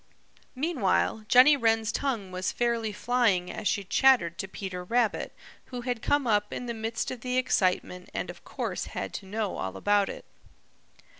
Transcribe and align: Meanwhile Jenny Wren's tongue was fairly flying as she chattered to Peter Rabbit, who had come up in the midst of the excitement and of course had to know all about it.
Meanwhile 0.55 1.25
Jenny 1.27 1.55
Wren's 1.55 1.91
tongue 1.91 2.31
was 2.31 2.51
fairly 2.51 2.91
flying 2.91 3.51
as 3.51 3.67
she 3.67 3.83
chattered 3.83 4.39
to 4.39 4.47
Peter 4.47 4.83
Rabbit, 4.83 5.31
who 5.65 5.81
had 5.81 6.01
come 6.01 6.25
up 6.25 6.51
in 6.51 6.65
the 6.65 6.73
midst 6.73 7.11
of 7.11 7.21
the 7.21 7.37
excitement 7.37 8.09
and 8.11 8.31
of 8.31 8.43
course 8.43 8.87
had 8.97 9.13
to 9.13 9.27
know 9.27 9.57
all 9.57 9.77
about 9.77 10.09
it. 10.09 10.25